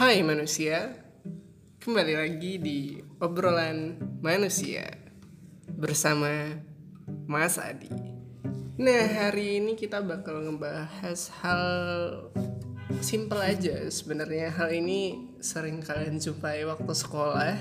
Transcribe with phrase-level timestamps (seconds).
[0.00, 0.96] Hai manusia,
[1.76, 4.88] kembali lagi di obrolan manusia
[5.76, 6.56] bersama
[7.28, 7.92] Mas Adi.
[8.80, 11.64] Nah hari ini kita bakal ngebahas hal
[13.04, 17.60] simple aja sebenarnya hal ini sering kalian jumpai waktu sekolah,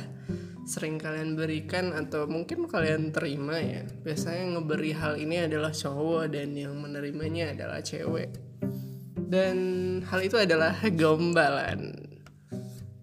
[0.64, 3.84] sering kalian berikan atau mungkin kalian terima ya.
[3.84, 8.32] Biasanya ngeberi hal ini adalah cowok dan yang menerimanya adalah cewek.
[9.28, 9.60] Dan
[10.08, 12.09] hal itu adalah gombalan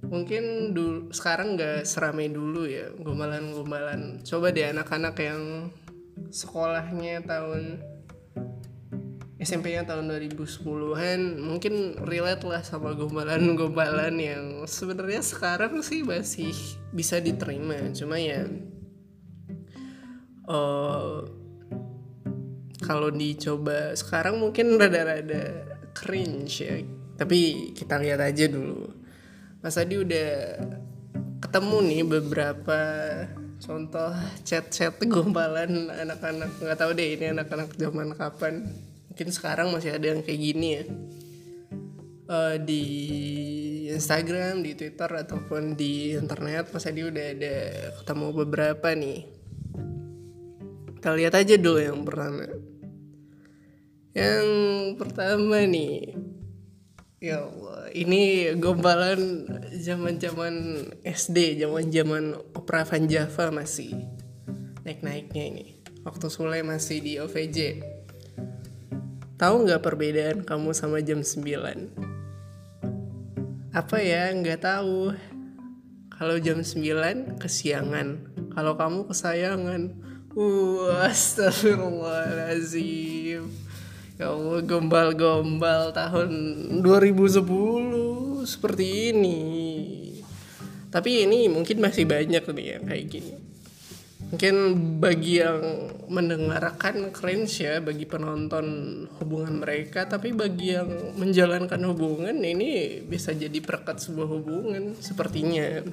[0.06, 4.23] mungkin dulu sekarang nggak seramai dulu ya gombalan-gombalan.
[4.23, 5.42] Coba deh anak-anak yang
[6.30, 7.82] sekolahnya tahun
[9.37, 16.57] SMP-nya tahun 2010-an mungkin relate lah sama gombalan-gombalan yang sebenarnya sekarang sih masih
[16.91, 17.77] bisa diterima.
[17.93, 18.48] Cuma ya
[20.48, 21.20] uh,
[22.80, 26.80] kalau dicoba sekarang mungkin rada-rada cringe ya.
[27.16, 29.05] Tapi kita lihat aja dulu
[29.66, 30.62] Mas Adi udah
[31.42, 32.78] ketemu nih beberapa
[33.59, 34.14] contoh
[34.46, 36.54] chat-chat gombalan anak-anak.
[36.62, 38.62] Nggak tahu deh ini anak-anak zaman kapan.
[39.10, 40.82] Mungkin sekarang masih ada yang kayak gini ya.
[42.30, 42.84] Uh, di
[43.90, 47.56] Instagram di Twitter ataupun di internet Mas Adi udah ada
[47.98, 49.26] ketemu beberapa nih.
[50.94, 52.46] Kita lihat aja dulu yang pertama.
[54.14, 54.46] Yang
[54.94, 56.14] pertama nih
[57.16, 64.04] ya Allah ini gombalan zaman-zaman SD, zaman-zaman Opera Van Java masih
[64.84, 65.81] naik-naiknya ini.
[66.04, 67.82] Waktu Sule masih di OVJ.
[69.37, 71.91] Tahu nggak perbedaan kamu sama jam 9?
[73.75, 74.32] Apa ya?
[74.32, 75.12] Nggak tahu.
[76.14, 78.16] Kalau jam 9 kesiangan.
[78.54, 79.92] Kalau kamu kesayangan.
[80.37, 83.66] Uh, astagfirullahaladzim
[84.16, 84.32] Ya
[84.64, 86.31] gombal-gombal tahun
[86.81, 89.41] 2010 seperti ini.
[90.88, 93.34] Tapi ini mungkin masih banyak nih yang kayak gini.
[94.32, 94.55] Mungkin
[95.05, 95.60] bagi yang
[96.09, 98.65] mendengarkan cringe ya bagi penonton
[99.21, 100.88] hubungan mereka, tapi bagi yang
[101.21, 105.84] menjalankan hubungan ini bisa jadi perkat sebuah hubungan sepertinya.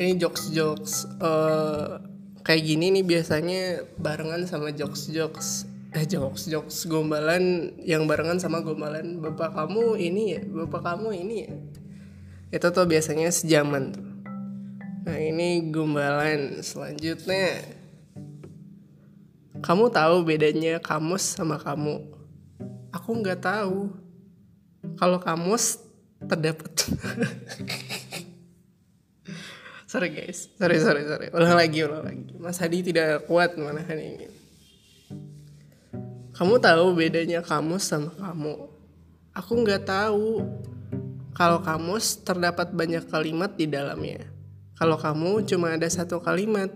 [0.00, 2.00] Ini jokes-jokes uh,
[2.40, 6.86] kayak gini nih biasanya barengan sama jokes-jokes eh jokes jokes.
[6.90, 11.52] Gombalan yang barengan sama gombalan bapak kamu ini ya bapak kamu ini ya.
[12.50, 14.06] Itu tuh biasanya sejaman tuh.
[15.06, 17.62] Nah ini gombalan selanjutnya.
[19.62, 22.02] Kamu tahu bedanya kamus sama kamu?
[22.94, 23.90] Aku nggak tahu.
[24.96, 25.82] Kalau kamus
[26.22, 26.72] terdapat.
[29.86, 30.50] Sorry guys.
[30.58, 31.26] Sorry sorry sorry.
[31.30, 32.34] Ulang lagi ulang lagi.
[32.36, 34.45] Mas Hadi tidak kuat menahan ini
[36.36, 38.68] kamu tahu bedanya kamus sama kamu?
[39.32, 40.44] Aku nggak tahu.
[41.32, 44.28] Kalau kamus terdapat banyak kalimat di dalamnya.
[44.76, 46.68] Kalau kamu cuma ada satu kalimat.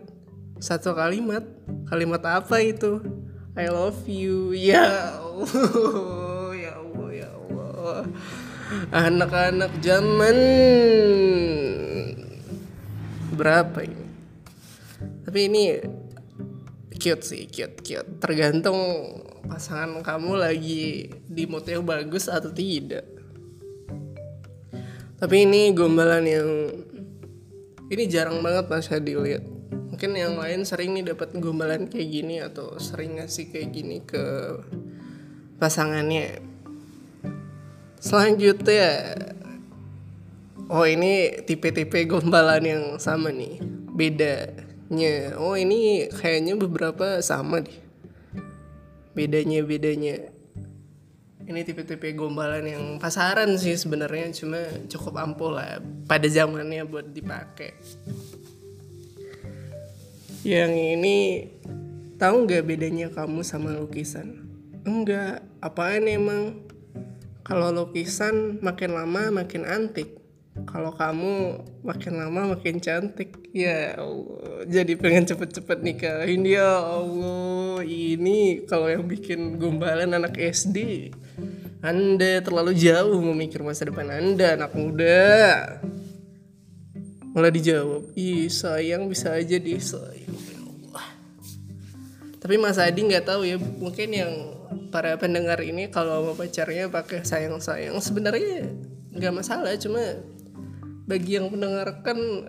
[0.65, 1.44] Satu kalimat?
[1.84, 3.04] Kalimat apa itu?
[3.53, 4.53] I love you.
[4.56, 8.00] Ya Allah, ya Allah, ya Allah.
[8.97, 10.37] Anak-anak zaman
[13.37, 14.09] berapa ini?
[15.28, 15.65] Tapi ini
[17.00, 18.20] cute sih, cute, cute.
[18.20, 18.76] Tergantung
[19.48, 23.08] pasangan kamu lagi di yang bagus atau tidak.
[25.16, 26.48] Tapi ini gombalan yang
[27.90, 29.44] ini jarang banget mas dilihat
[29.90, 34.24] mungkin yang lain sering nih dapat gombalan kayak gini atau sering ngasih kayak gini ke
[35.60, 36.40] pasangannya.
[38.00, 39.12] Selanjutnya
[40.72, 43.60] oh ini tipe-tipe gombalan yang sama nih
[44.90, 47.78] bedanya oh ini kayaknya beberapa sama deh.
[49.14, 50.18] Bedanya bedanya.
[51.46, 54.58] Ini tipe-tipe gombalan yang pasaran sih sebenarnya cuma
[54.90, 55.78] cukup ampuh lah
[56.10, 57.74] pada zamannya buat dipakai.
[60.42, 61.16] Yang ini
[62.18, 64.42] tahu nggak bedanya kamu sama lukisan?
[64.82, 65.47] Enggak.
[65.62, 66.66] Apaan emang?
[67.47, 70.19] Kalau lukisan makin lama makin antik
[70.68, 73.36] kalau kamu makin lama makin cantik.
[73.51, 81.10] Ya Allah jadi pengen cepet-cepet nikahin ya Allah ini kalau yang bikin gombalan anak SD
[81.80, 85.80] anda terlalu jauh memikir masa depan anda anak muda.
[87.30, 91.06] Malah dijawab ih sayang bisa aja disayang ya Allah.
[92.36, 94.33] Tapi Mas Adi nggak tahu ya mungkin yang
[94.91, 98.71] para pendengar ini kalau mau pacarnya pakai sayang sayang sebenarnya
[99.15, 100.03] nggak masalah cuma
[101.10, 102.47] bagi yang mendengarkan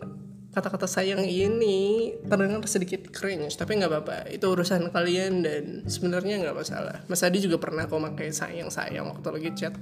[0.51, 4.17] kata-kata sayang ini terdengar sedikit cringe tapi nggak apa-apa.
[4.29, 7.01] Itu urusan kalian dan sebenarnya nggak masalah.
[7.09, 9.73] Mas Adi juga pernah kok pakai sayang sayang waktu lagi chat.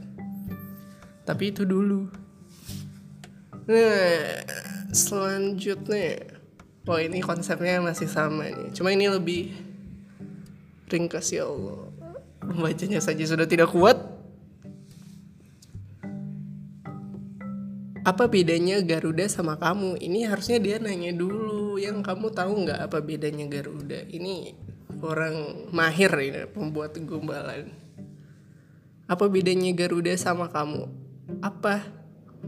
[1.27, 2.07] Tapi itu dulu.
[3.67, 4.45] Nah
[4.95, 6.39] selanjutnya
[6.87, 8.69] oh ini konsepnya masih sama nih.
[8.71, 9.51] Cuma ini lebih
[10.87, 11.91] ringkas ya Allah.
[12.45, 14.18] Membacanya saja sudah tidak kuat
[18.09, 20.01] apa bedanya Garuda sama kamu?
[20.01, 24.01] Ini harusnya dia nanya dulu yang kamu tahu nggak apa bedanya Garuda?
[24.09, 24.57] Ini
[25.05, 27.69] orang mahir ini pembuat gombalan.
[29.05, 30.89] Apa bedanya Garuda sama kamu?
[31.45, 31.85] Apa?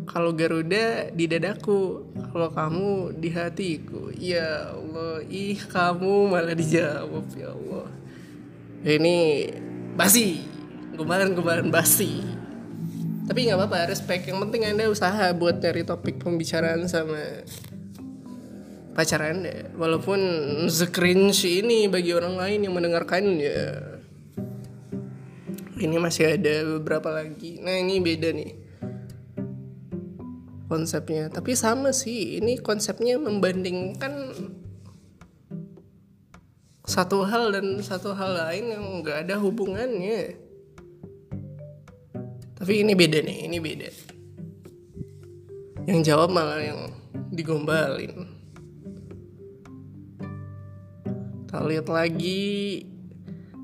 [0.09, 4.09] Kalau Garuda di dadaku kalau kamu di hatiku.
[4.17, 7.87] Ya Allah ih kamu malah dijawab ya Allah.
[8.81, 9.17] Ini
[9.93, 10.41] basi
[10.97, 12.25] gombalan-gombalan basi
[13.31, 14.27] tapi nggak apa-apa respect.
[14.27, 17.47] Yang penting anda usaha buat cari topik pembicaraan sama
[18.91, 20.19] pacar anda walaupun
[20.91, 23.87] cringe ini bagi orang lain yang mendengarkan ya
[25.79, 27.63] ini masih ada beberapa lagi.
[27.63, 28.51] Nah ini beda nih
[30.67, 31.31] konsepnya.
[31.31, 34.35] Tapi sama sih ini konsepnya membandingkan
[36.83, 40.50] satu hal dan satu hal lain yang nggak ada hubungannya
[42.61, 43.89] tapi ini beda nih ini beda.
[45.89, 46.93] Yang jawab malah yang
[47.33, 48.29] digombalin.
[51.49, 52.85] Kita lihat lagi.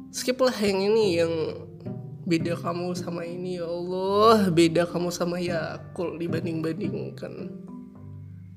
[0.10, 1.34] Skip lah yang ini yang
[2.26, 4.50] beda kamu sama ini ya Allah.
[4.50, 7.54] Beda kamu sama Yakul dibanding-bandingkan.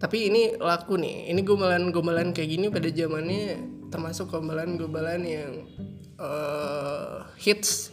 [0.01, 1.29] Tapi ini laku nih.
[1.37, 3.61] Ini gombalan-gombalan kayak gini pada zamannya
[3.93, 5.69] termasuk gombalan-gombalan yang
[6.17, 7.93] uh, hits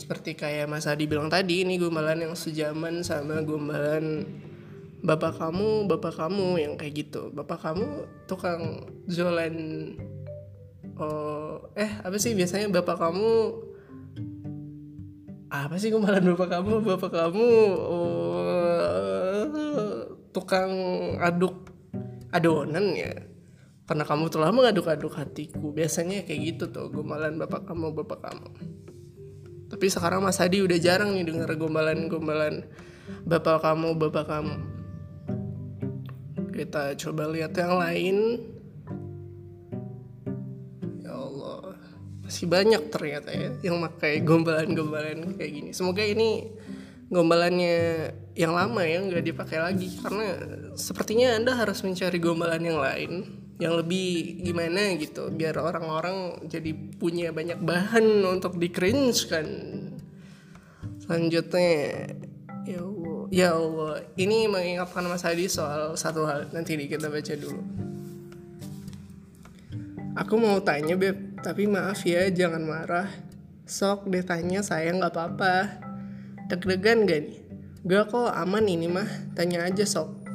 [0.00, 4.24] seperti kayak Mas Adi bilang tadi ini gombalan yang sejaman sama gombalan
[5.04, 7.28] bapak kamu bapak kamu yang kayak gitu.
[7.36, 9.54] Bapak kamu tukang jualan
[10.98, 13.30] oh eh apa sih biasanya bapak kamu
[15.48, 19.44] apa sih kemarin bapak kamu bapak kamu oh,
[20.32, 20.72] tukang
[21.20, 21.68] aduk
[22.32, 23.12] adonan ya?
[23.88, 25.72] Karena kamu telah mengaduk-aduk hatiku.
[25.72, 28.48] Biasanya kayak gitu tuh gombalan bapak kamu bapak kamu
[29.68, 32.64] tapi sekarang Mas Hadi udah jarang nih dengar gombalan-gombalan
[33.28, 34.54] bapak kamu bapak kamu.
[36.56, 38.16] Kita coba lihat yang lain.
[42.28, 45.70] Masih banyak ternyata ya yang pakai gombalan-gombalan kayak gini.
[45.72, 46.44] Semoga ini
[47.08, 47.76] gombalannya
[48.36, 50.36] yang lama ya nggak dipakai lagi karena
[50.76, 57.34] sepertinya anda harus mencari gombalan yang lain yang lebih gimana gitu biar orang-orang jadi punya
[57.34, 59.46] banyak bahan untuk di cringe kan
[61.02, 61.74] selanjutnya
[62.62, 67.62] ya Allah ya Allah ini mengingatkan Mas Hadi soal satu hal nanti kita baca dulu
[70.14, 73.08] aku mau tanya beb tapi maaf ya, jangan marah.
[73.68, 75.78] Sok ditanya saya nggak apa-apa.
[76.50, 77.38] Deg-degan gak nih?
[77.86, 79.06] Gak kok aman ini mah,
[79.38, 80.27] tanya aja sok.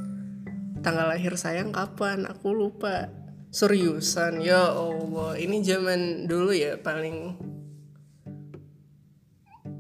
[0.84, 2.28] Tanggal lahir sayang kapan?
[2.28, 3.10] Aku lupa.
[3.54, 5.38] Seriusan, ya Allah.
[5.38, 7.38] Ini zaman dulu ya paling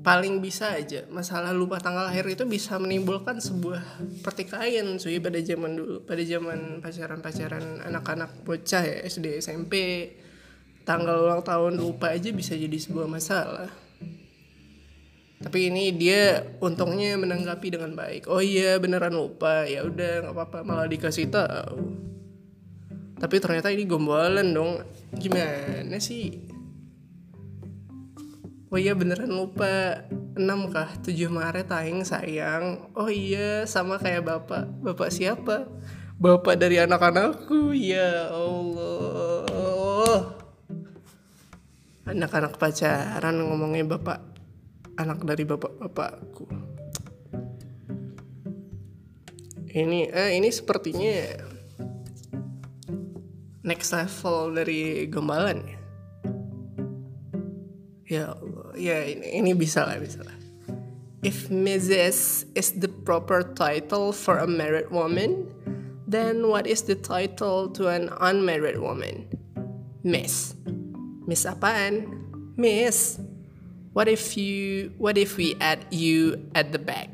[0.03, 5.79] paling bisa aja masalah lupa tanggal lahir itu bisa menimbulkan sebuah pertikaian cuy pada zaman
[5.79, 9.73] dulu pada zaman pacaran pacaran anak-anak bocah ya SD SMP
[10.83, 13.71] tanggal ulang tahun lupa aja bisa jadi sebuah masalah
[15.43, 18.31] tapi ini dia untungnya menanggapi dengan baik.
[18.31, 19.67] Oh iya beneran lupa.
[19.67, 20.63] Ya udah nggak apa-apa.
[20.63, 21.83] Malah dikasih tahu.
[23.19, 24.87] Tapi ternyata ini gombalan dong.
[25.19, 26.47] Gimana sih?
[28.71, 30.07] Oh iya beneran lupa.
[30.39, 30.95] 6 kah?
[31.03, 32.95] 7 Maret tayang sayang.
[32.95, 34.71] Oh iya sama kayak bapak.
[34.79, 35.67] Bapak siapa?
[36.23, 37.75] Bapak dari anak-anakku.
[37.75, 40.39] Ya Allah.
[42.07, 44.32] Anak-anak pacaran ngomongnya bapak
[44.97, 46.73] anak dari bapak-bapakku
[49.73, 51.41] ini eh, ini sepertinya
[53.65, 55.79] next level dari gembalan ya.
[58.03, 58.25] Ya
[58.77, 60.37] ya ini ini bisa lah bisa lah.
[61.23, 65.49] If Mrs is the proper title for a married woman
[66.05, 69.25] then what is the title to an unmarried woman?
[70.03, 70.53] Miss.
[71.25, 72.05] Miss apaan?
[72.59, 73.17] Miss,
[73.93, 77.09] what if you what if we add you at the back?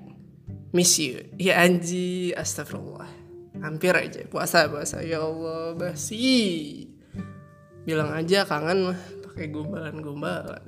[0.72, 1.28] Miss you.
[1.36, 3.08] Ya anji, astagfirullah.
[3.60, 6.88] Hampir aja puasa puasa ya Allah basi.
[7.84, 10.64] Bilang aja kangen mah pakai gombalan-gombalan.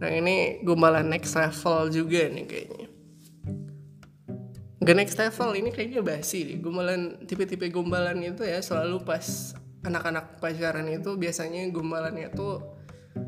[0.00, 2.86] Nah ini gombalan next level juga nih kayaknya.
[4.80, 6.56] Gak next level ini kayaknya basi nih.
[6.60, 9.52] Gombalan tipe-tipe gombalan itu ya selalu pas
[9.84, 12.79] anak-anak pacaran itu biasanya gombalannya tuh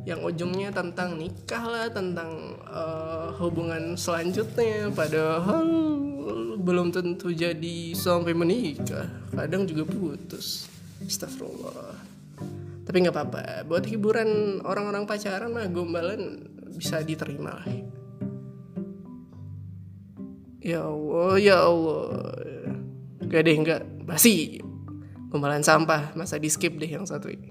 [0.02, 4.90] yang ujungnya tentang nikah lah tentang uh, hubungan selanjutnya.
[4.90, 5.66] Padahal
[6.58, 9.06] belum tentu jadi sampai menikah.
[9.34, 10.70] Kadang juga putus.
[11.02, 11.98] Astagfirullah.
[12.82, 13.40] Tapi nggak apa-apa.
[13.66, 17.68] Buat hiburan orang-orang pacaran mah gombalan bisa diterima lah.
[20.62, 22.10] Ya Allah ya Allah.
[23.26, 23.82] Gak deh nggak.
[24.06, 24.62] Basi
[25.30, 26.14] gombalan sampah.
[26.14, 27.50] Masa di skip deh yang satu ini.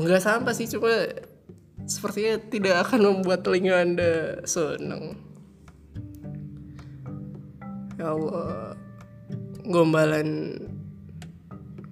[0.00, 0.92] Nggak sampah sih cuma
[1.84, 4.12] sepertinya tidak akan membuat telinga anda
[4.44, 5.16] senang
[8.00, 8.76] ya Allah
[9.64, 10.60] gombalan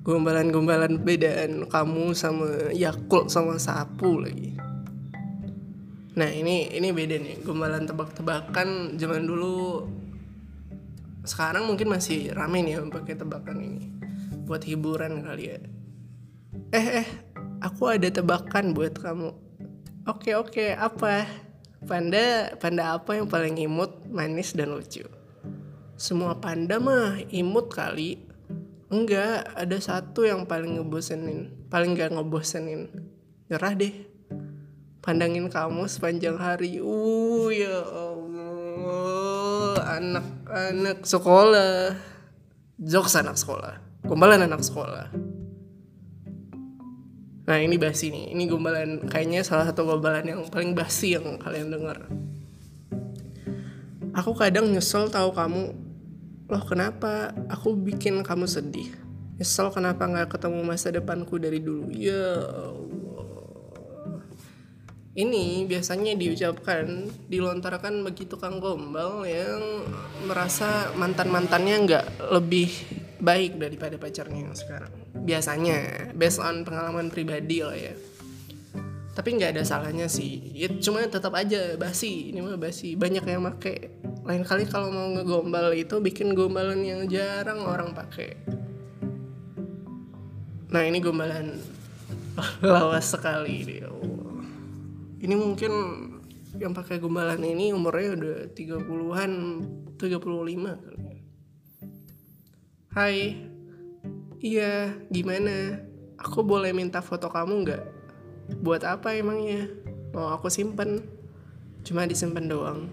[0.03, 4.53] gombalan gombalan bedaan kamu sama Yakult sama sapu lagi.
[6.13, 9.89] Nah ini ini beda nih gombalan tebak-tebakan zaman dulu.
[11.23, 13.87] Sekarang mungkin masih rame nih pakai tebakan ini.
[14.45, 15.59] Buat hiburan kali ya.
[16.75, 17.09] Eh eh
[17.63, 19.31] aku ada tebakan buat kamu
[20.07, 20.67] oke oke.
[20.75, 21.27] Apa?
[21.83, 25.03] Panda panda apa yang paling imut manis dan lucu?
[25.99, 28.23] Semua panda mah imut kali.
[28.93, 31.49] Enggak ada satu yang paling ngebosenin.
[31.73, 32.93] Paling gak ngebosenin.
[33.49, 33.95] Nyerah deh.
[35.01, 36.77] Pandangin kamu sepanjang hari.
[36.79, 39.75] Uh ya Allah.
[39.97, 41.97] Anak-anak sekolah.
[42.77, 43.81] Jokes anak sekolah.
[44.05, 45.32] Gombalan anak sekolah
[47.43, 48.31] nah ini basi nih.
[48.35, 52.07] Ini gombalan kayaknya salah satu gombalan yang paling basi yang kalian dengar.
[54.13, 55.73] Aku kadang nyesel tahu kamu
[56.53, 58.93] loh kenapa aku bikin kamu sedih?
[59.41, 61.89] Nyesel kenapa nggak ketemu masa depanku dari dulu?
[61.91, 62.47] Ya
[65.13, 69.61] ini biasanya diucapkan dilontarkan bagi tukang gombal yang
[70.25, 72.73] merasa mantan mantannya nggak lebih
[73.21, 77.95] baik daripada pacarnya yang sekarang biasanya based on pengalaman pribadi lah ya.
[79.13, 80.41] Tapi nggak ada salahnya sih.
[80.57, 82.97] Ya, cuma tetap aja basi ini mah basi.
[82.97, 83.93] Banyak yang make.
[84.25, 88.63] Lain kali kalau mau ngegombal itu bikin gombalan yang jarang orang pakai
[90.73, 91.61] nah ini gombalan
[92.65, 93.77] lawas sekali ini
[95.21, 95.73] ini mungkin
[96.57, 99.33] yang pakai gombalan ini umurnya udah 30-an
[100.01, 100.17] 35
[100.81, 101.01] kali
[102.93, 103.17] Hai
[104.43, 105.79] Iya gimana?
[106.19, 107.83] Aku boleh minta foto kamu nggak?
[108.59, 109.71] Buat apa emangnya?
[110.11, 110.99] Mau aku simpen?
[111.87, 112.91] Cuma disimpan doang.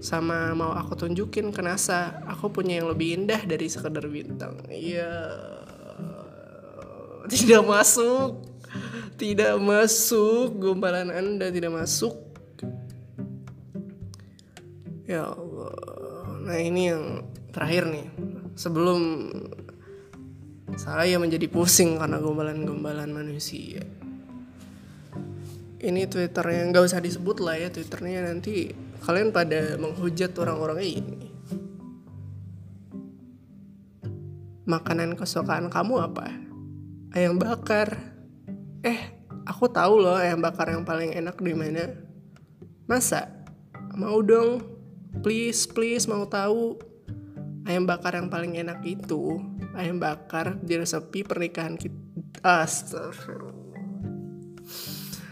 [0.00, 4.56] Sama mau aku tunjukin ke NASA aku punya yang lebih indah dari sekedar bintang.
[4.72, 5.12] Iya.
[7.28, 8.40] Tidak masuk.
[9.20, 10.56] Tidak masuk.
[10.56, 12.16] Gombalan anda tidak masuk.
[15.04, 15.76] Ya Allah.
[16.40, 18.08] Nah ini yang terakhir nih.
[18.56, 19.28] Sebelum
[20.76, 23.82] saya menjadi pusing karena gombalan-gombalan manusia.
[25.80, 28.68] Ini twitternya nggak usah disebut lah ya twitternya nanti
[29.00, 31.20] kalian pada menghujat orang-orang ini.
[34.68, 36.28] Makanan kesukaan kamu apa?
[37.16, 37.96] Ayam bakar.
[38.84, 39.00] Eh
[39.48, 41.90] aku tahu loh ayam bakar yang paling enak di mana.
[42.84, 43.26] Masa?
[43.96, 44.60] Mau dong.
[45.24, 46.89] Please please mau tahu
[47.70, 49.38] ayam bakar yang paling enak itu
[49.78, 53.78] ayam bakar di resepi pernikahan kita astagfirullah.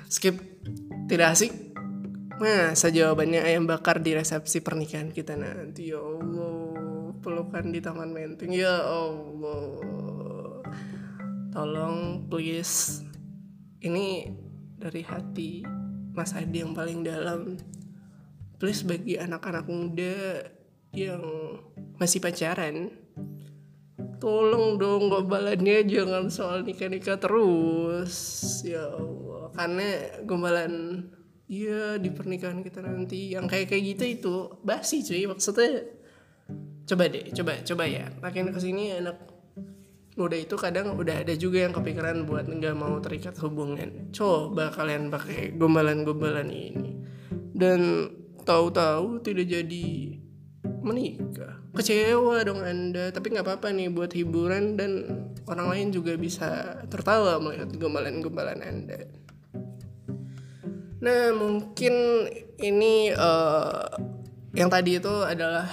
[0.07, 0.39] Skip.
[1.09, 1.53] Tidak asik?
[2.39, 5.91] Masa jawabannya ayam bakar di resepsi pernikahan kita nanti.
[5.91, 6.79] Ya Allah
[7.19, 8.55] Pelukan di taman menteng.
[8.55, 9.83] Ya Allah.
[11.51, 13.03] Tolong please.
[13.83, 14.31] Ini
[14.79, 15.67] dari hati
[16.15, 17.59] Mas Adi yang paling dalam.
[18.59, 20.43] Please bagi anak-anak muda
[20.91, 21.25] Yang
[21.99, 22.95] masih pacaran?
[24.19, 28.15] Tolong dong gombalannya jangan soal nikah-nikah terus.
[28.67, 29.89] Ya Allah Karena
[30.27, 31.07] gombalan
[31.47, 33.35] iya di pernikahan kita nanti.
[33.35, 35.87] Yang kayak kayak gitu itu basi cuy maksudnya.
[36.89, 38.11] Coba deh coba coba ya.
[38.19, 39.19] Makin ke sini anak
[40.19, 44.11] muda itu kadang udah ada juga yang kepikiran buat nggak mau terikat hubungan.
[44.11, 46.99] Coba kalian pakai gombalan-gombalan ini.
[47.55, 48.11] Dan
[48.43, 50.18] tahu-tahu tidak jadi
[50.83, 51.59] menikah.
[51.75, 54.91] Kecewa dong anda tapi nggak apa-apa nih buat hiburan dan
[55.49, 59.07] orang lain juga bisa tertawa melihat gombalan-gombalan anda.
[60.99, 61.95] Nah mungkin
[62.59, 63.87] ini uh,
[64.57, 65.71] yang tadi itu adalah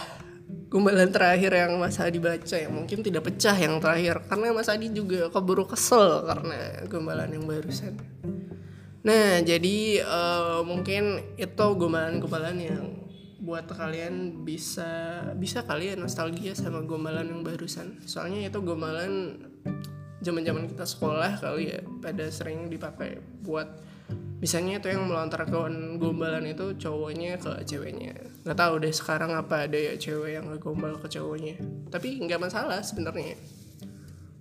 [0.70, 2.70] gumbalan terakhir yang Mas Adi baca ya.
[2.70, 7.98] Mungkin tidak pecah yang terakhir karena Mas Adi juga keburu kesel karena gumbalan yang barusan.
[9.06, 13.05] Nah jadi uh, mungkin itu gumbalan-gumbalan yang
[13.46, 18.02] buat kalian bisa bisa kalian nostalgia sama gombalan yang barusan.
[18.04, 19.38] Soalnya itu gombalan
[20.26, 23.70] zaman-zaman kita sekolah kali ya pada sering dipakai buat
[24.36, 28.14] Misalnya itu yang melontarkan gombalan itu cowoknya ke ceweknya.
[28.44, 31.56] Nggak tahu deh sekarang apa ada ya cewek yang ngegombal ke cowoknya.
[31.88, 33.40] Tapi nggak masalah sebenarnya.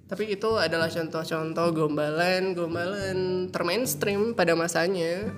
[0.05, 5.33] Tapi itu adalah contoh-contoh gombalan gombalan termainstream pada masanya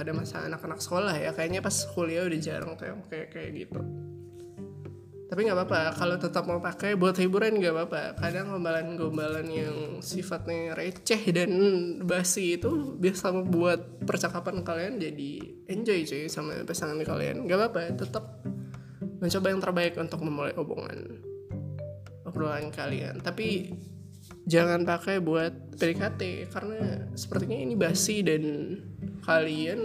[0.00, 1.36] pada masa anak-anak sekolah ya.
[1.36, 3.80] Kayaknya pas kuliah udah jarang tuh kayak kayak gitu.
[5.30, 8.02] Tapi nggak apa-apa kalau tetap mau pakai buat hiburan nggak apa-apa.
[8.18, 11.52] Kadang gombalan-gombalan yang sifatnya receh dan
[12.02, 15.30] basi itu bisa membuat percakapan kalian jadi
[15.70, 17.46] enjoy cuy sama pasangan kalian.
[17.46, 18.24] Nggak apa-apa tetap
[19.22, 20.98] mencoba yang terbaik untuk memulai hubungan
[22.26, 23.22] obrolan kalian.
[23.22, 23.70] Tapi
[24.50, 28.42] jangan pakai buat PDKT karena sepertinya ini basi dan
[29.24, 29.80] kalian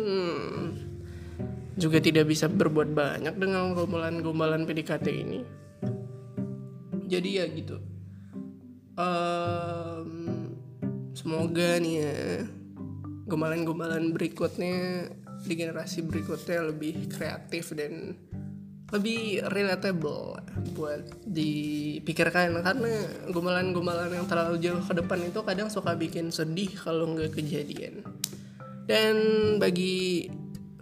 [1.75, 5.39] juga tidak bisa berbuat banyak dengan gombalan-gombalan PDKT ini.
[7.05, 7.77] Jadi ya gitu.
[8.95, 10.09] Um,
[11.11, 12.15] semoga nih ya
[13.27, 15.11] gombalan-gombalan berikutnya
[15.43, 18.15] di generasi berikutnya lebih kreatif dan
[18.95, 20.39] lebih relatable
[20.79, 22.55] buat dipikirkan.
[22.63, 22.93] Karena
[23.35, 28.14] gombalan-gombalan yang terlalu jauh ke depan itu kadang suka bikin sedih kalau nggak kejadian
[28.85, 29.15] dan
[29.57, 30.29] bagi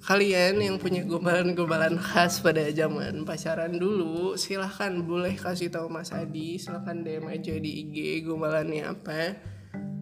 [0.03, 6.59] kalian yang punya gombalan-gombalan khas pada zaman pacaran dulu silahkan boleh kasih tahu Mas Adi.
[6.59, 9.39] Silahkan DM aja di IG gombalannya apa.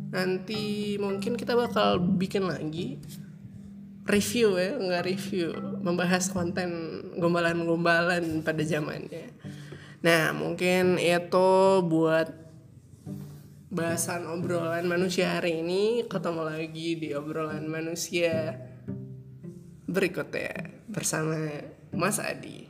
[0.10, 2.98] Nanti mungkin kita bakal bikin lagi
[4.10, 5.54] review ya nggak review
[5.86, 6.70] membahas konten
[7.22, 9.30] gombalan-gombalan pada zamannya.
[10.02, 11.54] Nah mungkin itu
[11.86, 12.41] buat
[13.72, 18.60] bahasan obrolan manusia hari ini ketemu lagi di obrolan manusia
[19.88, 21.40] berikutnya bersama
[21.96, 22.61] Mas Adi.